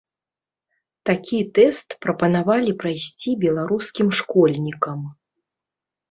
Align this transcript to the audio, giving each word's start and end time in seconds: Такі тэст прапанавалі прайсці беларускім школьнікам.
Такі 1.09 1.39
тэст 1.57 1.87
прапанавалі 2.05 2.71
прайсці 2.83 3.29
беларускім 3.43 4.07
школьнікам. 4.21 4.99